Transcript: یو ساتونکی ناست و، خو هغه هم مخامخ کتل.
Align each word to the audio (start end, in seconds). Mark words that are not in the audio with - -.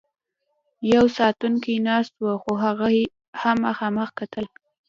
یو 0.93 1.05
ساتونکی 1.17 1.75
ناست 1.85 2.13
و، 2.23 2.25
خو 2.41 2.51
هغه 2.63 2.87
هم 3.41 3.57
مخامخ 3.67 4.09
کتل. 4.19 4.45